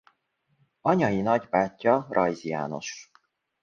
[0.81, 3.11] Anyai nagybátyja Rajz János.